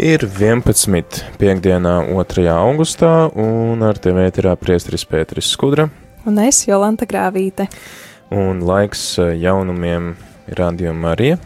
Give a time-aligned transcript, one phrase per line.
[0.00, 1.18] Ir 11.
[1.36, 2.46] piekdienā, 2.
[2.48, 5.90] augustā, un ar tevi ēterā priestris Pēteris Skudra.
[6.24, 7.66] Un es, Jolanta Grāvīte.
[8.32, 10.14] Un laiks eh, jaunumiem
[10.56, 11.36] Radio Marija.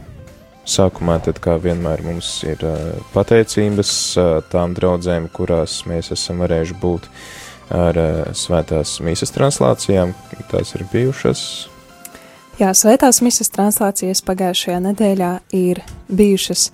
[0.70, 3.90] Sākumā, tad, kā vienmēr, mums ir eh, pateicības
[4.22, 7.08] eh, tām draudzēm, kurās mēs esam varējuši būt
[7.74, 7.98] ar
[8.38, 10.12] svētās mīsas translācijām.
[10.52, 11.42] Tās ir bijušas.
[12.60, 16.68] Jā, svētās mīsas translācijas pagājušajā nedēļā ir bijušas.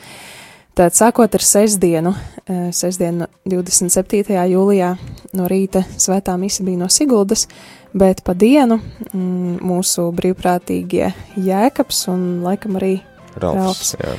[0.81, 2.15] Tātad sākot ar sestdienu,
[2.49, 4.47] eh, sestdienu 27.
[4.49, 4.95] jūlijā
[5.37, 7.43] no rīta svētā mise bija no Siguldas,
[7.93, 8.79] bet pa dienu
[9.13, 12.95] mm, mūsu brīvprātīgie Jēkabs un laikam arī
[13.37, 13.61] Ralfs.
[13.61, 13.93] Ralfs.
[14.01, 14.17] Jā.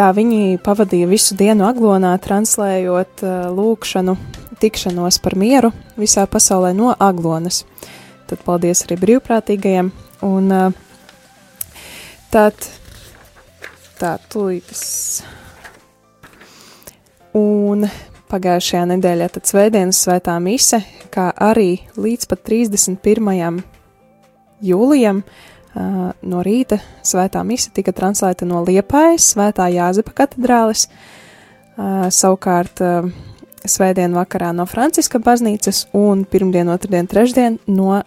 [0.00, 4.18] jā, viņi pavadīja visu dienu aglonā, translējot uh, lūkšanu,
[4.58, 7.62] tikšanos par mieru visā pasaulē no aglonas.
[8.26, 9.94] Tad paldies arī brīvprātīgajiem.
[10.26, 10.72] Un uh,
[12.34, 12.58] tad
[14.02, 14.88] tā tūlītas
[17.36, 17.86] Un
[18.30, 20.80] pagājušajā nedēļā tad svētdienas svētā mise,
[21.14, 23.62] kā arī līdz pat 31.
[24.66, 25.22] jūlijam
[25.74, 32.82] no rīta svētā mise tika translēta no Liepājas svētā Jāzepa katedrāles, uh, savukārt
[33.68, 38.00] svētdien vakarā no Franciska baznīcas un pirmdien, otrdien, trešdien no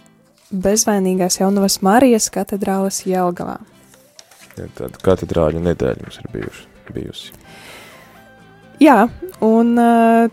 [0.51, 3.59] bezvainīgās jaunavas Marijas katedrāles Jelgavā.
[4.57, 7.31] Ja, tad katedrāļu nedēļa mums ir bijuši, bijusi.
[8.83, 9.05] Jā,
[9.39, 10.25] un uh,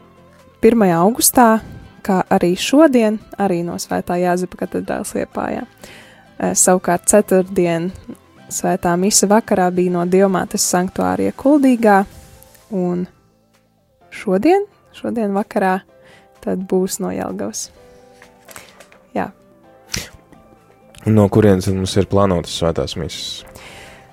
[0.58, 0.80] 1.
[0.96, 1.60] augustā,
[2.02, 5.60] kā arī šodien, arī no Svētā Jāzepa katedrāls Liepājā.
[5.68, 7.90] Uh, savukārt ceturtdien
[8.50, 12.00] Svētā mise vakarā bija no Dievmātes sanktuārija Kuldīgā,
[12.74, 13.04] un
[14.10, 14.66] šodien,
[14.98, 15.76] šodien vakarā,
[16.42, 17.68] tad būs no Jelgavas.
[19.14, 19.28] Jā.
[21.06, 23.49] No kurienes mums ir plānotas svētās misijas?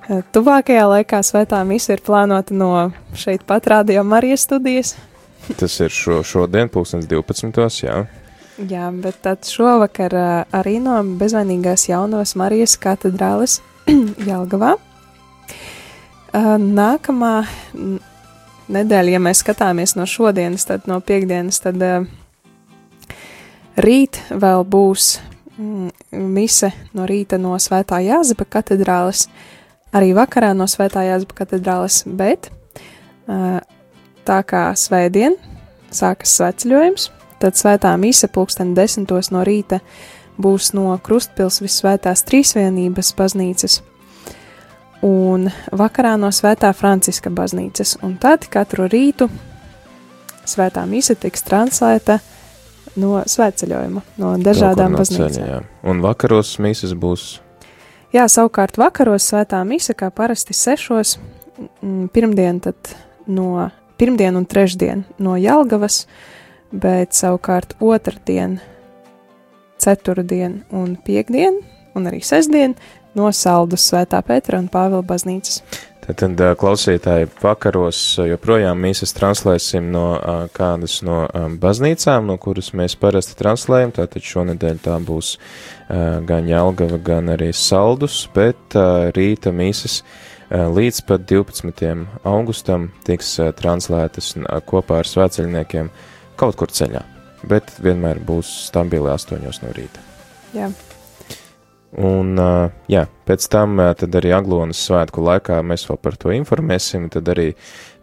[0.07, 2.71] Tuvākajā laikā svētā misija ir plānota no
[3.17, 4.93] šeit pat Rādio Marijas studijas.
[5.59, 7.83] Tas ir šo, šodien, 2012.
[7.83, 7.97] Jā.
[8.57, 10.15] jā, bet tad šovakar
[10.55, 13.59] arī no bezvainīgās jaunavas Marijas katedrāles
[14.29, 14.77] Jelgavā.
[16.63, 17.33] Nākamā
[18.71, 21.83] nedēļa, ja mēs skatāmies no šodienas, tad no piekdienas, tad
[23.75, 25.17] rīt vēl būs
[25.59, 25.91] mm,
[26.31, 29.27] mise no rīta no Svētā Jāzepa katedrāles
[29.97, 32.51] arī vakarā no Svētā Jāzba katedrāles, bet
[34.27, 35.35] tā kā svētdien
[35.93, 37.09] sākas svētceļojums,
[37.41, 39.81] tad svētā mise pulksten desmitos no rīta
[40.37, 43.81] būs no Krustpils visvētās trīsvienības baznīcas
[45.05, 49.29] un vakarā no Svētā Franciska baznīcas, un tad katru rītu
[50.47, 52.19] svētā mise tiks translēta
[52.97, 55.67] no svētceļojuma, no dažādām no baznīcām.
[55.87, 57.37] Un vakaros mises būs
[58.15, 61.17] Jā, savukārt vakaros svētā mise, kā parasti sešos,
[62.15, 62.93] pirmdien tad
[63.27, 63.67] no,
[63.99, 66.05] pirmdien un trešdien no Jelgavas,
[66.71, 68.61] bet savukārt otrdien,
[69.83, 71.59] ceturtdien un piekdien,
[71.99, 72.77] un arī sestdien
[73.17, 75.59] no Saldus svētā Petra un Pāvila baznīcas.
[76.07, 77.97] Tad klausītāji vakaros
[78.29, 80.05] joprojām mīsas translēsim no
[80.55, 81.25] kādas no
[81.59, 83.91] baznīcām, no kuras mēs parasti translējam.
[83.97, 85.33] Tātad šonedēļ tā būs
[86.29, 88.77] gan Jelgava, gan arī Saldus, bet
[89.19, 89.99] rīta mīsas
[90.47, 92.05] līdz pat 12.
[92.23, 95.91] augustam tiks translētas kopā ar svētceļniekiem
[96.39, 97.03] kaut kur ceļā,
[97.51, 100.07] bet vienmēr būs stabili 8 no rīta.
[100.55, 100.71] Jā.
[101.97, 102.37] Un,
[102.85, 107.47] jā, pēc tam arī Aglonas svētku laikā mēs vēl par to informēsim, tad arī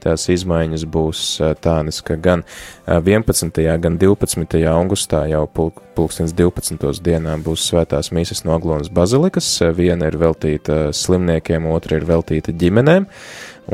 [0.02, 1.20] tās izmaiņas būs
[1.62, 2.42] tādas, ka gan
[2.90, 3.60] 11.
[3.84, 4.58] gan 12.
[4.66, 6.90] augustā jau pulkstens 12.
[7.06, 9.46] dienā būs svētās mīsas no Aglonas bazilikas,
[9.78, 13.06] viena ir veltīta slimniekiem, otra ir veltīta ģimenēm,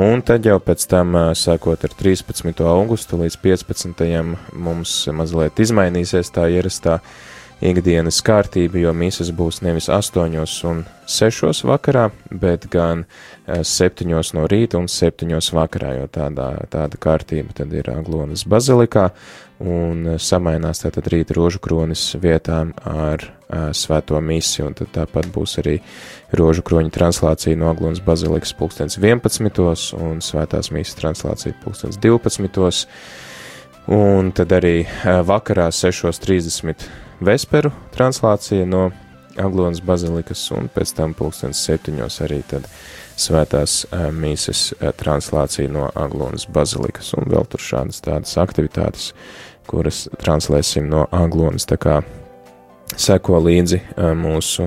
[0.04, 2.60] un tad jau pēc tam, sākot ar 13.
[2.68, 4.06] augustu līdz 15.
[4.52, 7.00] mums mazliet izmainīsies tā ierastā
[7.60, 10.36] ikdienas kārtība, jo misas būs nevis 8
[10.68, 13.04] un 6 vakarā, bet gan
[13.46, 19.10] 7 eh, no rīta un 7 vakarā, jo tādā, tāda kārtība tad ir Aglonas bazilikā,
[19.60, 25.28] un eh, samainās tātad rīta rožu kronis vietām ar uh, svēto misiju, un tad tāpat
[25.34, 25.76] būs arī
[26.32, 29.60] rožu kroņa translācija no Aglonas bazilikas pulkstens 11.
[30.00, 32.88] un svētās misijas translācija pulkstens 12.
[33.90, 34.84] Un tad arī
[35.26, 38.90] vakarā 6.30 vesperu translācija no
[39.38, 42.66] Aglonas bazilikas, un pēc tam pulkstens septiņos arī tad
[43.20, 43.84] svētās
[44.16, 44.70] mīses
[45.00, 49.12] translācija no Aglonas bazilikas, un vēl tur šādas tādas aktivitātes,
[49.70, 52.00] kuras translēsim no Aglonas, tā kā
[52.98, 53.80] seko līdzi
[54.18, 54.66] mūsu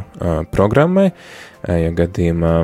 [0.54, 1.10] programmai,
[1.68, 2.56] ja gadījumā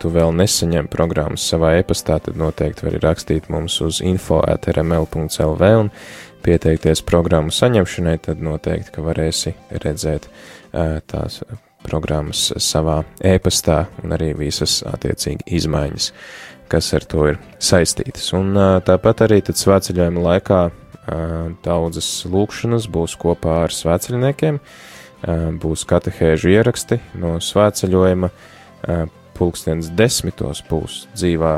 [0.00, 5.90] tu vēl nesaņem programmas savā e-pastā, tad noteikti vari rakstīt mums uz info.rml.lv un
[6.40, 9.52] pieteikties programmu saņemšanai, tad noteikti, ka varēsi
[9.82, 10.30] redzēt
[11.10, 11.42] tās
[11.84, 16.10] programmas savā e-pastā un arī visas attiecīgi izmaiņas,
[16.72, 18.30] kas ar to ir saistītas.
[18.36, 20.62] Un tāpat arī tad svētceļojuma laikā
[21.64, 24.60] daudzas lūkšanas būs kopā ar svētceļniekiem,
[25.60, 28.30] būs katehēžu ieraksti no svētceļojuma,
[29.40, 31.54] pulkstens desmitos būs dzīvā,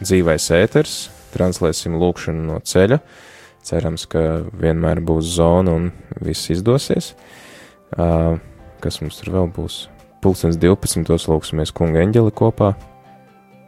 [0.00, 0.98] dzīvais ēters,
[1.34, 3.00] translēsim lūkšanu no ceļa,
[3.68, 4.24] cerams, ka
[4.56, 5.90] vienmēr būs zona un
[6.24, 7.12] viss izdosies.
[7.92, 9.86] Kas mums tur vēl būs?
[10.24, 11.28] Pulkstens 12.
[11.30, 12.72] lūksimies kunga eņģeli kopā,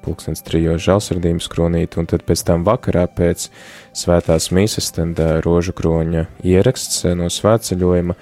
[0.00, 3.50] pulkstens trijos žalsardības kronīt, un tad pēc tam vakarā pēc
[3.96, 8.17] svētās mīsas tad rožu kroņa ieraksts no svētceļojuma,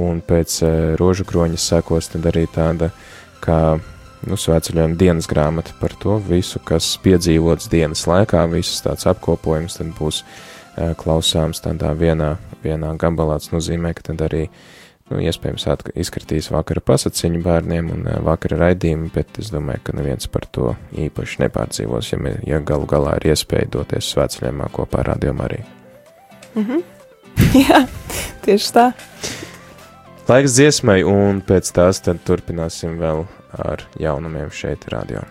[0.00, 0.60] un pēc
[1.00, 2.92] rožu kroņa sekos tad arī tāda
[3.44, 3.58] kā
[4.28, 9.92] nu, svētceļojuma dienas grāmata par to visu, kas piedzīvots dienas laikā, visas tāds apkopojums tad
[9.98, 10.22] būs
[10.98, 12.34] klausāms tādā vienā,
[12.64, 14.56] vienā gabalā, tas nozīmē, ka tad arī uh,
[15.12, 15.66] nu, iespējams
[16.00, 20.72] izkritīs vakara pasaciņu bērniem un vakara raidījumi, bet es domāju, ka neviens par to
[21.06, 25.64] īpaši nepārdzīvos, ja, mē, ja galu galā ir iespēja doties svētceļojumā kopā ar Radio Mariju.
[26.54, 26.82] Mm -hmm.
[27.68, 27.86] Jā,
[28.44, 28.92] tieši tā.
[30.28, 33.26] Laiks dziesmai, un pēc tās turpināsim vēl
[33.58, 35.22] ar jaunumiem šeit radio.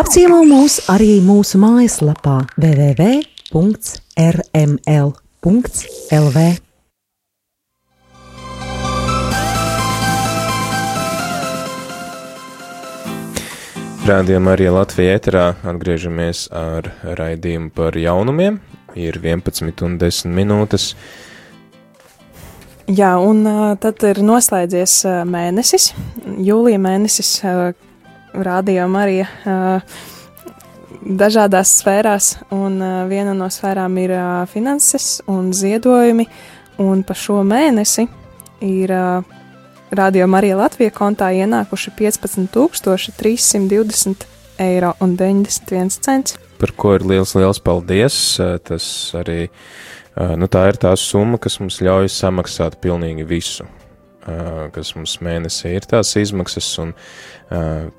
[0.00, 3.18] Apciemo mūs arī mūsu mājaslapā www.rml.lv.
[14.08, 16.88] Rādījumā arī Latvijā ēterā atgriežamies ar
[17.20, 18.56] raidījumu par jaunumiem,
[18.96, 20.96] ir 11 un 10 minūtes.
[22.88, 23.44] Jā, un
[23.84, 25.92] tad ir noslēdzies mēnesis,
[26.40, 27.36] jūlija mēnesis,
[28.34, 29.24] rādījām arī
[31.00, 34.10] dažādās sfērās, un viena no sfērām ir
[34.52, 36.26] finanses un ziedojumi,
[36.82, 38.08] un pa šo mēnesi
[38.66, 38.90] ir
[39.90, 44.26] rādījām arī Latvijas kontā ienākuši 15,320
[44.60, 46.36] eiro un 91 cents.
[46.60, 48.36] Par ko ir liels, liels paldies.
[48.66, 48.84] Tas
[49.16, 49.48] arī,
[50.36, 53.64] nu tā ir tā summa, kas mums ļauj samaksāt pilnīgi visu,
[54.74, 56.94] kas mums mēnesī ir tās izmaksas, un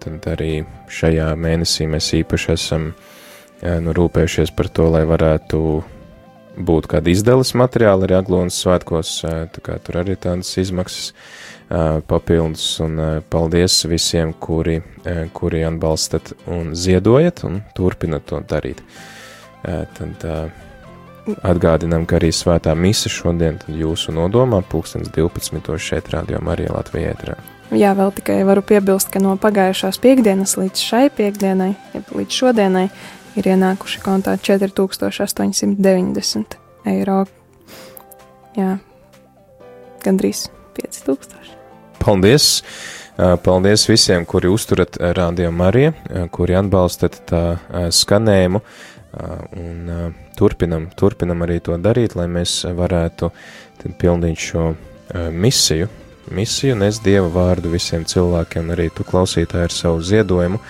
[0.01, 2.91] tad arī šajā mēnesī mēs īpaši esam
[3.61, 5.61] nu, rūpējušies par to, lai varētu
[6.61, 11.13] būt kāda izdales materiāla arī Aglonas svētkos, tā kā tur arī tādas izmaksas
[12.07, 12.99] papildus, un
[13.31, 14.81] paldies visiem, kuri,
[15.37, 18.83] kuri atbalstat un ziedojat un turpinat to darīt.
[19.63, 20.27] Tad
[21.45, 25.77] atgādinām, ka arī svētā mise šodien jūsu nodomā pulkstens 12.
[25.81, 27.35] šeit rādījām arī Latvijā ētrā.
[27.71, 31.71] Jā, vēl tikai varu piebilst, ka no pagājušās piekdienas līdz šai piekdienai,
[32.11, 32.87] līdz šodienai,
[33.39, 36.57] ir ienākuši kontā 4890
[36.91, 37.21] eiro.
[38.57, 38.71] Jā,
[40.03, 40.49] gandrīz
[40.79, 41.41] 5000.
[42.01, 42.63] Paldies!
[43.43, 45.91] Paldies visiem, kuri uzturat Rādio Mariju,
[46.33, 47.41] kuri atbalstat tā
[47.93, 48.63] skanējumu,
[49.11, 53.31] un turpinam, turpinam arī to darīt, lai mēs varētu
[53.99, 54.69] pildīt šo
[55.31, 55.89] misiju,
[56.31, 60.61] misiju nes Dieva vārdu visiem cilvēkiem, arī tu klausītāji ar savu ziedojumu,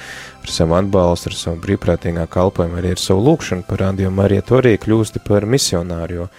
[0.42, 4.60] ar savu atbalstu, ar savu brīvprātīgā kalpojumu, arī ar savu lūkšanu par Radio Mariju, to
[4.62, 6.30] arī kļūsti par misionāru, jo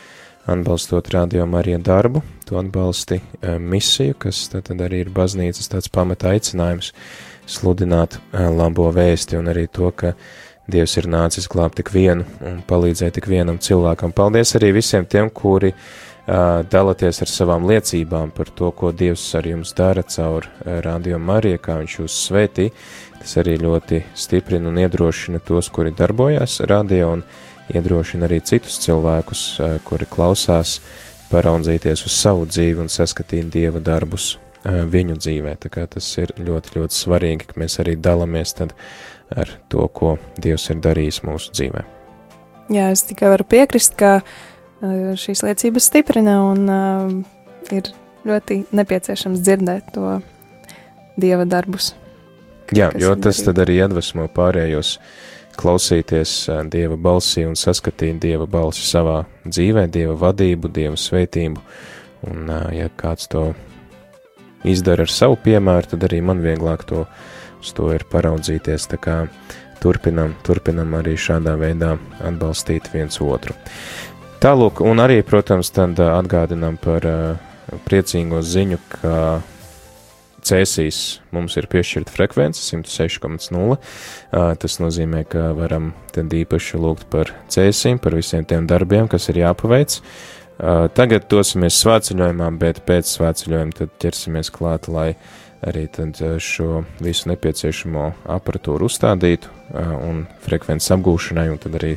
[0.53, 6.33] atbalstot Radio Mariju darbu, tu atbalsti uh, misiju, kas tad, arī ir baznīcas tāds pamata
[6.35, 6.93] aicinājums
[7.47, 10.17] sludināt uh, labo vēsti un arī to, ka
[10.73, 14.15] Dievs ir nācis glābt tik vienu un palīdzēt tik vienam cilvēkam.
[14.17, 19.49] Paldies arī visiem tiem, kuri uh, dalaties ar savām liecībām par to, ko Dievs ar
[19.49, 22.71] jums dara caur uh, Radio Mariju, kā viņš jūs svētī.
[23.21, 27.27] Tas arī ļoti stiprina un iedrošina tos, kuri darbojās radio un
[27.73, 30.79] iedrošina arī citus cilvēkus, uh, kuri klausās
[31.33, 35.57] paraudzīties uz savu dzīvi un saskatīt dieva darbus viņu dzīvē.
[35.59, 38.75] Tā kā tas ir ļoti, ļoti svarīgi, ka mēs arī dalāmies tad
[39.39, 41.85] ar to, ko Dievs ir darījis mūsu dzīvē.
[42.73, 44.21] Jā, es tikai varu piekrist, ka
[44.83, 47.11] šīs liecības stiprina un uh,
[47.75, 47.93] ir
[48.27, 50.19] ļoti nepieciešams dzirdēt to
[51.21, 51.93] Dieva darbus.
[52.73, 56.33] Jā, jo tas tad arī iedvesmo pārējos uh, klausīties
[56.73, 61.63] Dieva balsī un saskatīt Dieva balsi savā dzīvē, Dieva vadību, Dieva svētību.
[62.31, 63.51] Un, ja kāds to
[64.69, 67.05] izdara ar savu piemēru, tad arī man vieglāk to,
[67.63, 68.91] uz to ir paraudzīties.
[68.93, 69.17] Tā kā
[69.83, 73.57] turpinam, turpinam arī šādā veidā atbalstīt viens otru.
[74.43, 77.07] Tālūk, un arī, protams, tad atgādinām par
[77.87, 79.17] priecīgo ziņu, ka
[80.43, 83.79] cēsīs mums ir piešķirta frekvence 106,0.
[84.33, 89.45] Tas nozīmē, ka varam tad īpaši lūgt par cēsīm, par visiem tiem darbiem, kas ir
[89.45, 90.01] jāpaveic.
[90.99, 95.13] Tagad dosimies svētceļojumā, bet pēc svētceļojuma tad ķersimies klāt, lai
[95.63, 99.51] arī tad šo visu nepieciešamo aparatūru uzstādītu
[100.03, 101.95] un frekvences apgūšanai, un tad arī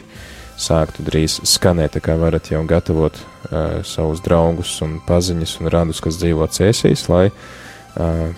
[0.62, 6.00] sāktu drīz skanēt, tā kā varat jau gatavot uh, savus draugus un paziņas un radus,
[6.04, 8.30] kas dzīvo cēsīs, lai uh,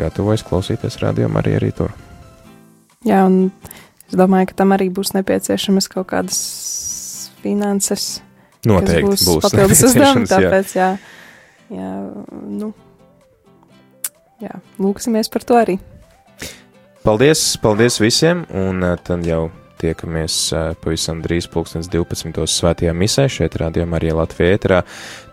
[0.00, 1.92] gatavojas klausīties rādījumu arī, arī tur.
[3.04, 3.50] Jā, un
[4.08, 6.40] es domāju, ka tam arī būs nepieciešamas kaut kādas
[7.44, 8.20] finanses.
[8.68, 10.90] Noteikti būs, būs papildus uzdevumi, tāpēc jā,
[11.72, 11.92] jā,
[12.60, 12.72] nu,
[14.42, 15.78] jā, lūksimies par to arī.
[17.00, 19.46] Paldies, paldies visiem, un tad jau
[19.80, 20.34] tiekamies
[20.82, 22.44] pavisam drīz pulkstens 12.
[22.52, 24.80] svētajā misē šeit rādījumā arī Latvijā ēterā.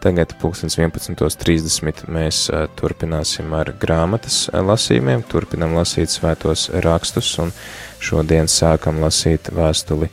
[0.04, 2.46] Tagad pulkstens 11.30 mēs
[2.80, 7.52] turpināsim ar grāmatas lasījumiem, turpinam lasīt svētos rakstus un
[8.00, 10.08] šodien sākam lasīt vēstuli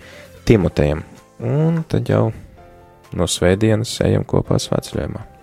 [0.49, 1.05] Timotejam.
[1.45, 2.27] Un tad jau
[3.15, 5.34] no svētdienas ejam kopā svētceļojumā.